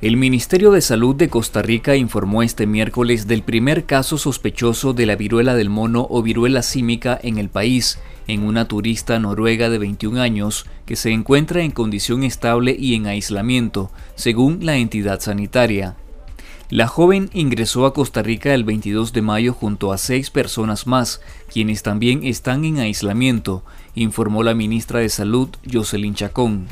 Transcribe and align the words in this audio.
El 0.00 0.16
Ministerio 0.16 0.70
de 0.70 0.80
Salud 0.80 1.16
de 1.16 1.28
Costa 1.28 1.60
Rica 1.60 1.96
informó 1.96 2.44
este 2.44 2.68
miércoles 2.68 3.26
del 3.26 3.42
primer 3.42 3.84
caso 3.84 4.16
sospechoso 4.16 4.92
de 4.92 5.06
la 5.06 5.16
viruela 5.16 5.56
del 5.56 5.70
mono 5.70 6.06
o 6.08 6.22
viruela 6.22 6.62
símica 6.62 7.18
en 7.20 7.36
el 7.36 7.48
país, 7.48 7.98
en 8.28 8.44
una 8.44 8.68
turista 8.68 9.18
noruega 9.18 9.68
de 9.70 9.78
21 9.78 10.20
años 10.20 10.66
que 10.86 10.94
se 10.94 11.10
encuentra 11.10 11.62
en 11.62 11.72
condición 11.72 12.22
estable 12.22 12.76
y 12.78 12.94
en 12.94 13.08
aislamiento, 13.08 13.90
según 14.14 14.64
la 14.64 14.76
entidad 14.76 15.18
sanitaria. 15.18 15.96
La 16.70 16.86
joven 16.86 17.28
ingresó 17.32 17.84
a 17.84 17.92
Costa 17.92 18.22
Rica 18.22 18.54
el 18.54 18.62
22 18.62 19.12
de 19.12 19.22
mayo 19.22 19.52
junto 19.52 19.92
a 19.92 19.98
seis 19.98 20.30
personas 20.30 20.86
más, 20.86 21.20
quienes 21.52 21.82
también 21.82 22.22
están 22.22 22.64
en 22.64 22.78
aislamiento, 22.78 23.64
informó 23.96 24.44
la 24.44 24.54
ministra 24.54 25.00
de 25.00 25.08
Salud, 25.08 25.48
Jocelyn 25.68 26.14
Chacón. 26.14 26.68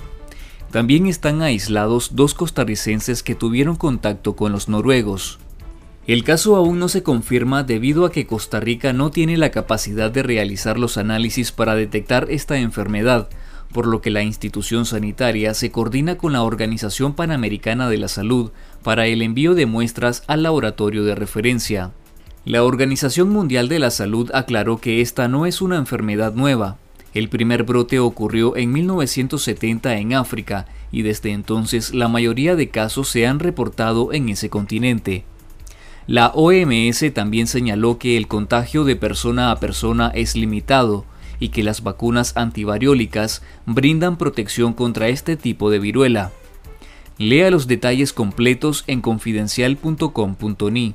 También 0.76 1.06
están 1.06 1.40
aislados 1.40 2.16
dos 2.16 2.34
costarricenses 2.34 3.22
que 3.22 3.34
tuvieron 3.34 3.76
contacto 3.76 4.36
con 4.36 4.52
los 4.52 4.68
noruegos. 4.68 5.38
El 6.06 6.22
caso 6.22 6.54
aún 6.54 6.78
no 6.78 6.90
se 6.90 7.02
confirma 7.02 7.62
debido 7.62 8.04
a 8.04 8.12
que 8.12 8.26
Costa 8.26 8.60
Rica 8.60 8.92
no 8.92 9.10
tiene 9.10 9.38
la 9.38 9.50
capacidad 9.50 10.10
de 10.10 10.22
realizar 10.22 10.78
los 10.78 10.98
análisis 10.98 11.50
para 11.50 11.76
detectar 11.76 12.26
esta 12.28 12.58
enfermedad, 12.58 13.30
por 13.72 13.86
lo 13.86 14.02
que 14.02 14.10
la 14.10 14.22
institución 14.22 14.84
sanitaria 14.84 15.54
se 15.54 15.70
coordina 15.70 16.18
con 16.18 16.34
la 16.34 16.42
Organización 16.42 17.14
Panamericana 17.14 17.88
de 17.88 17.96
la 17.96 18.08
Salud 18.08 18.50
para 18.82 19.06
el 19.06 19.22
envío 19.22 19.54
de 19.54 19.64
muestras 19.64 20.24
al 20.26 20.42
laboratorio 20.42 21.04
de 21.04 21.14
referencia. 21.14 21.92
La 22.44 22.62
Organización 22.62 23.30
Mundial 23.30 23.70
de 23.70 23.78
la 23.78 23.90
Salud 23.90 24.30
aclaró 24.34 24.76
que 24.76 25.00
esta 25.00 25.26
no 25.26 25.46
es 25.46 25.62
una 25.62 25.76
enfermedad 25.76 26.34
nueva, 26.34 26.76
el 27.18 27.28
primer 27.30 27.62
brote 27.62 27.98
ocurrió 27.98 28.56
en 28.56 28.72
1970 28.72 29.96
en 29.96 30.12
África 30.12 30.66
y 30.92 31.02
desde 31.02 31.32
entonces 31.32 31.94
la 31.94 32.08
mayoría 32.08 32.56
de 32.56 32.68
casos 32.68 33.08
se 33.08 33.26
han 33.26 33.38
reportado 33.38 34.12
en 34.12 34.28
ese 34.28 34.50
continente. 34.50 35.24
La 36.06 36.28
OMS 36.34 37.12
también 37.14 37.46
señaló 37.46 37.98
que 37.98 38.16
el 38.16 38.28
contagio 38.28 38.84
de 38.84 38.96
persona 38.96 39.50
a 39.50 39.58
persona 39.58 40.12
es 40.14 40.36
limitado 40.36 41.04
y 41.40 41.48
que 41.48 41.62
las 41.62 41.82
vacunas 41.82 42.36
antivariólicas 42.36 43.42
brindan 43.64 44.18
protección 44.18 44.72
contra 44.72 45.08
este 45.08 45.36
tipo 45.36 45.70
de 45.70 45.78
viruela. 45.78 46.32
Lea 47.18 47.50
los 47.50 47.66
detalles 47.66 48.12
completos 48.12 48.84
en 48.86 49.00
confidencial.com.ni. 49.00 50.94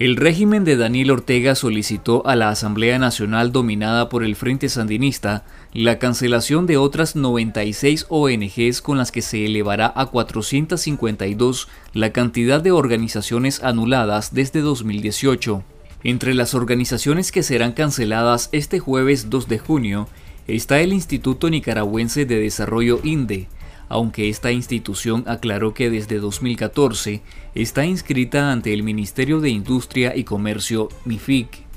El 0.00 0.16
régimen 0.16 0.64
de 0.64 0.78
Daniel 0.78 1.10
Ortega 1.10 1.54
solicitó 1.54 2.26
a 2.26 2.34
la 2.34 2.48
Asamblea 2.48 2.98
Nacional 2.98 3.52
dominada 3.52 4.08
por 4.08 4.24
el 4.24 4.34
Frente 4.34 4.70
Sandinista 4.70 5.44
la 5.74 5.98
cancelación 5.98 6.66
de 6.66 6.78
otras 6.78 7.16
96 7.16 8.06
ONGs 8.08 8.80
con 8.80 8.96
las 8.96 9.12
que 9.12 9.20
se 9.20 9.44
elevará 9.44 9.92
a 9.94 10.06
452 10.06 11.68
la 11.92 12.14
cantidad 12.14 12.62
de 12.62 12.72
organizaciones 12.72 13.62
anuladas 13.62 14.32
desde 14.32 14.62
2018. 14.62 15.62
Entre 16.02 16.32
las 16.32 16.54
organizaciones 16.54 17.30
que 17.30 17.42
serán 17.42 17.72
canceladas 17.72 18.48
este 18.52 18.78
jueves 18.78 19.28
2 19.28 19.48
de 19.48 19.58
junio 19.58 20.08
está 20.46 20.80
el 20.80 20.94
Instituto 20.94 21.50
Nicaragüense 21.50 22.24
de 22.24 22.40
Desarrollo 22.40 23.00
INDE, 23.04 23.48
aunque 23.90 24.30
esta 24.30 24.52
institución 24.52 25.24
aclaró 25.26 25.74
que 25.74 25.90
desde 25.90 26.18
2014 26.18 27.20
está 27.54 27.84
inscrita 27.84 28.52
ante 28.52 28.72
el 28.72 28.82
Ministerio 28.82 29.40
de 29.40 29.50
Industria 29.50 30.16
y 30.16 30.24
Comercio 30.24 30.88
MIFIC. 31.04 31.70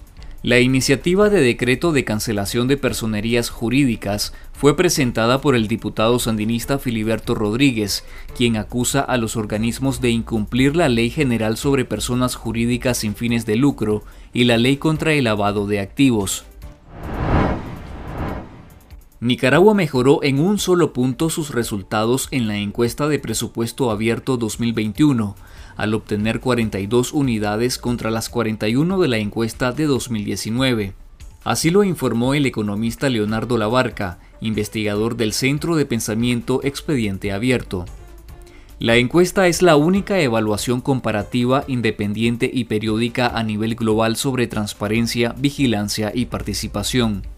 La 0.44 0.60
iniciativa 0.60 1.30
de 1.30 1.40
decreto 1.40 1.94
de 1.94 2.04
cancelación 2.04 2.68
de 2.68 2.78
personerías 2.78 3.50
jurídicas 3.50 4.34
fue 4.52 4.76
presentada 4.76 5.40
por 5.40 5.56
el 5.56 5.70
diputado 5.70 6.20
sandinista 6.20 6.80
Filiberto 6.80 7.34
Rodríguez, 7.34 8.04
quien 8.38 8.58
acusa 8.58 9.00
a 9.00 9.18
los 9.18 9.38
organismos 9.38 10.02
de 10.02 10.10
incumplir 10.10 10.76
la 10.76 10.90
Ley 10.90 11.10
General 11.10 11.56
sobre 11.56 11.86
Personas 11.86 12.36
Jurídicas 12.36 12.98
sin 12.98 13.16
fines 13.16 13.46
de 13.46 13.56
lucro 13.56 14.04
y 14.34 14.44
la 14.44 14.58
Ley 14.58 14.78
contra 14.78 15.14
el 15.14 15.24
lavado 15.24 15.66
de 15.66 15.80
activos. 15.80 16.46
Nicaragua 19.24 19.74
mejoró 19.74 20.22
en 20.22 20.38
un 20.38 20.60
solo 20.60 20.92
punto 20.92 21.30
sus 21.30 21.52
resultados 21.52 22.28
en 22.32 22.50
la 22.50 22.58
encuesta 22.58 23.08
de 23.08 23.20
presupuesto 23.20 23.90
abierto 23.90 24.36
2021, 24.36 25.38
al 25.78 25.94
obtener 25.94 26.42
42 26.42 27.14
unidades 27.14 27.78
contra 27.78 28.12
las 28.12 28.28
41 28.28 29.00
de 29.00 29.08
la 29.08 29.20
encuesta 29.20 29.72
de 29.72 29.86
2019. 29.86 30.94
Así 31.46 31.70
lo 31.70 31.86
informó 31.86 32.34
el 32.34 32.46
economista 32.46 33.08
Leonardo 33.08 33.58
Labarca, 33.58 34.20
investigador 34.42 35.16
del 35.16 35.32
Centro 35.32 35.78
de 35.78 35.86
Pensamiento 35.86 36.60
Expediente 36.62 37.32
Abierto. 37.32 37.86
La 38.78 38.98
encuesta 38.98 39.48
es 39.48 39.62
la 39.62 39.78
única 39.78 40.20
evaluación 40.20 40.82
comparativa, 40.82 41.64
independiente 41.70 42.52
y 42.54 42.66
periódica 42.66 43.28
a 43.30 43.42
nivel 43.44 43.76
global 43.76 44.18
sobre 44.18 44.48
transparencia, 44.48 45.34
vigilancia 45.38 46.12
y 46.14 46.26
participación. 46.26 47.33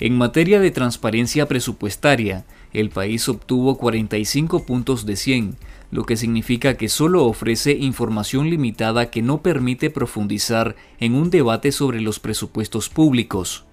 En 0.00 0.18
materia 0.18 0.58
de 0.58 0.72
transparencia 0.72 1.46
presupuestaria, 1.46 2.44
el 2.72 2.90
país 2.90 3.28
obtuvo 3.28 3.78
45 3.78 4.66
puntos 4.66 5.06
de 5.06 5.14
100, 5.14 5.56
lo 5.92 6.04
que 6.04 6.16
significa 6.16 6.74
que 6.74 6.88
solo 6.88 7.24
ofrece 7.24 7.72
información 7.72 8.50
limitada 8.50 9.10
que 9.10 9.22
no 9.22 9.42
permite 9.42 9.90
profundizar 9.90 10.74
en 10.98 11.14
un 11.14 11.30
debate 11.30 11.70
sobre 11.70 12.00
los 12.00 12.18
presupuestos 12.18 12.88
públicos. 12.88 13.64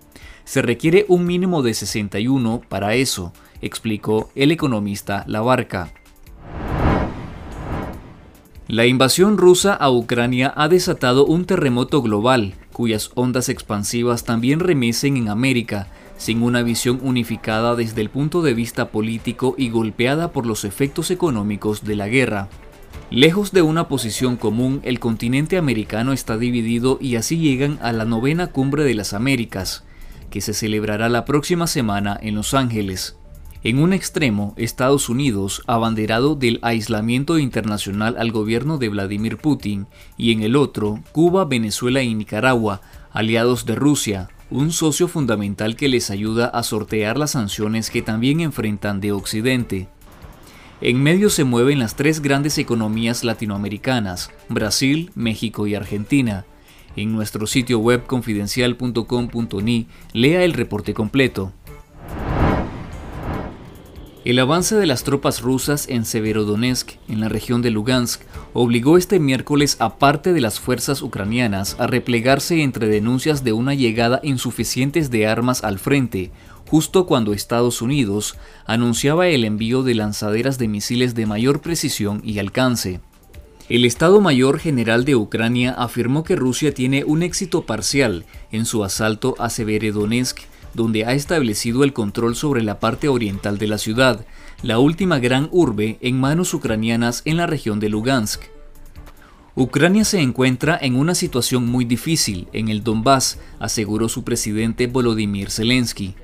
Se 0.44 0.62
requiere 0.62 1.06
un 1.08 1.26
mínimo 1.26 1.64
de 1.64 1.74
61 1.74 2.62
para 2.70 2.94
eso, 2.94 3.34
explicó 3.64 4.30
el 4.36 4.52
economista 4.52 5.24
Labarca. 5.28 5.92
La 8.68 8.86
invasión 8.86 9.38
rusa 9.38 9.74
a 9.74 9.90
Ucrania 9.90 10.54
ha 10.56 10.68
desatado 10.70 11.26
un 11.26 11.46
terremoto 11.46 12.04
global, 12.04 12.54
cuyas 12.72 13.12
ondas 13.16 13.50
expansivas 13.50 14.24
también 14.24 14.60
remesen 14.60 15.18
en 15.18 15.28
América, 15.28 15.88
sin 16.22 16.44
una 16.44 16.62
visión 16.62 17.00
unificada 17.02 17.76
desde 17.76 18.00
el 18.00 18.12
punto 18.12 18.44
de 18.44 18.54
vista 18.54 18.92
político 18.92 19.56
y 19.58 19.72
golpeada 19.72 20.32
por 20.32 20.46
los 20.46 20.66
efectos 20.66 21.10
económicos 21.10 21.84
de 21.84 21.96
la 21.96 22.08
guerra. 22.08 22.48
Lejos 23.10 23.52
de 23.52 23.64
una 23.64 23.88
posición 23.88 24.36
común, 24.36 24.82
el 24.84 25.00
continente 25.00 25.58
americano 25.58 26.14
está 26.14 26.38
dividido 26.38 27.00
y 27.02 27.16
así 27.16 27.40
llegan 27.40 27.80
a 27.82 27.92
la 27.92 28.06
novena 28.06 28.52
cumbre 28.52 28.84
de 28.84 28.94
las 28.94 29.14
Américas, 29.14 29.84
que 30.30 30.42
se 30.42 30.54
celebrará 30.54 31.10
la 31.10 31.26
próxima 31.26 31.66
semana 31.66 32.20
en 32.22 32.36
Los 32.36 32.54
Ángeles. 32.54 33.18
En 33.64 33.80
un 33.80 33.92
extremo, 33.92 34.54
Estados 34.58 35.10
Unidos, 35.10 35.64
abanderado 35.66 36.36
del 36.36 36.60
aislamiento 36.62 37.40
internacional 37.40 38.16
al 38.20 38.32
gobierno 38.32 38.78
de 38.78 38.90
Vladimir 38.90 39.38
Putin, 39.38 39.88
y 40.18 40.34
en 40.34 40.44
el 40.44 40.56
otro, 40.56 41.00
Cuba, 41.14 41.46
Venezuela 41.46 42.04
y 42.04 42.14
Nicaragua, 42.14 42.82
aliados 43.12 43.66
de 43.66 43.74
Rusia, 43.74 44.30
un 44.52 44.72
socio 44.72 45.08
fundamental 45.08 45.76
que 45.78 45.88
les 45.88 46.12
ayuda 46.12 46.46
a 46.48 46.62
sortear 46.62 47.18
las 47.18 47.32
sanciones 47.32 47.90
que 47.90 48.02
también 48.02 48.42
enfrentan 48.42 49.00
de 49.00 49.14
Occidente. 49.14 49.88
En 50.82 51.02
medio 51.02 51.30
se 51.30 51.46
mueven 51.46 51.80
las 51.80 51.96
tres 51.96 52.22
grandes 52.22 52.58
economías 52.58 53.24
latinoamericanas, 53.24 54.30
Brasil, 54.50 55.12
México 55.16 55.68
y 55.68 55.76
Argentina. 55.76 56.46
En 56.98 57.14
nuestro 57.14 57.48
sitio 57.48 57.80
web 57.80 58.06
confidencial.com.ni 58.06 59.88
lea 60.12 60.44
el 60.44 60.54
reporte 60.54 60.94
completo. 60.94 61.54
El 64.24 64.38
avance 64.38 64.76
de 64.76 64.86
las 64.86 65.04
tropas 65.04 65.42
rusas 65.42 65.88
en 65.90 66.06
Severodonetsk, 66.06 66.92
en 67.08 67.22
la 67.22 67.28
región 67.28 67.64
de 67.64 67.72
Lugansk, 67.72 68.22
obligó 68.54 68.98
este 68.98 69.20
miércoles 69.20 69.78
a 69.80 69.98
parte 69.98 70.32
de 70.32 70.42
las 70.42 70.60
fuerzas 70.60 71.02
ucranianas 71.02 71.76
a 71.80 71.88
replegarse 71.88 72.62
entre 72.62 72.86
denuncias 72.86 73.44
de 73.44 73.54
una 73.54 73.74
llegada 73.74 74.20
insuficientes 74.22 75.10
de 75.10 75.26
armas 75.26 75.64
al 75.64 75.80
frente, 75.80 76.30
justo 76.68 77.08
cuando 77.08 77.34
Estados 77.34 77.82
Unidos 77.82 78.36
anunciaba 78.68 79.28
el 79.28 79.44
envío 79.44 79.82
de 79.82 79.96
lanzaderas 79.96 80.60
de 80.60 80.68
misiles 80.68 81.16
de 81.16 81.26
mayor 81.26 81.62
precisión 81.62 82.22
y 82.24 82.38
alcance. 82.38 83.00
El 83.70 83.86
Estado 83.86 84.22
Mayor 84.22 84.60
General 84.60 85.04
de 85.04 85.16
Ucrania 85.16 85.72
afirmó 85.72 86.24
que 86.24 86.36
Rusia 86.36 86.76
tiene 86.76 87.06
un 87.06 87.24
éxito 87.24 87.66
parcial 87.66 88.26
en 88.52 88.68
su 88.68 88.84
asalto 88.84 89.34
a 89.40 89.50
Severodonetsk 89.50 90.42
donde 90.74 91.06
ha 91.06 91.14
establecido 91.14 91.84
el 91.84 91.94
control 91.94 92.36
sobre 92.36 92.64
la 92.64 92.80
parte 92.80 93.08
oriental 93.08 93.58
de 93.58 93.68
la 93.68 93.78
ciudad, 93.78 94.26
la 94.64 94.80
última 94.80 95.20
gran 95.20 95.50
urbe 95.52 95.98
en 96.02 96.20
manos 96.20 96.54
ucranianas 96.54 97.22
en 97.26 97.38
la 97.38 97.48
región 97.48 97.80
de 97.80 97.90
Lugansk. 97.90 98.44
Ucrania 99.56 100.06
se 100.06 100.22
encuentra 100.22 100.78
en 100.82 100.96
una 100.96 101.14
situación 101.14 101.68
muy 101.68 101.84
difícil 101.84 102.48
en 102.54 102.70
el 102.70 102.84
Donbass, 102.84 103.38
aseguró 103.60 104.08
su 104.08 104.24
presidente 104.24 104.88
Volodymyr 104.88 105.52
Zelensky. 105.52 106.16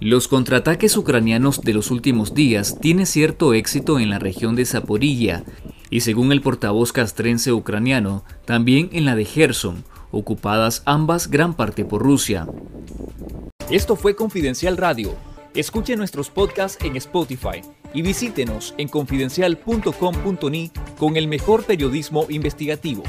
Los 0.00 0.28
contraataques 0.28 0.96
ucranianos 0.96 1.60
de 1.60 1.74
los 1.74 1.90
últimos 1.90 2.32
días 2.32 2.78
tienen 2.80 3.04
cierto 3.04 3.52
éxito 3.52 4.00
en 4.00 4.08
la 4.08 4.18
región 4.18 4.56
de 4.56 4.64
Zaporilla 4.64 5.44
y 5.90 6.00
según 6.00 6.32
el 6.32 6.40
portavoz 6.40 6.92
castrense 6.92 7.52
ucraniano, 7.52 8.24
también 8.46 8.88
en 8.92 9.04
la 9.04 9.14
de 9.14 9.26
Gerson, 9.26 9.84
ocupadas 10.10 10.82
ambas 10.86 11.30
gran 11.30 11.54
parte 11.54 11.84
por 11.84 12.02
Rusia. 12.02 12.46
Esto 13.70 13.94
fue 13.94 14.16
Confidencial 14.16 14.76
Radio. 14.76 15.14
Escuche 15.54 15.94
nuestros 15.94 16.28
podcasts 16.28 16.84
en 16.84 16.96
Spotify 16.96 17.62
y 17.94 18.02
visítenos 18.02 18.74
en 18.78 18.88
confidencial.com.ni 18.88 20.72
con 20.98 21.16
el 21.16 21.28
mejor 21.28 21.62
periodismo 21.62 22.26
investigativo. 22.28 23.04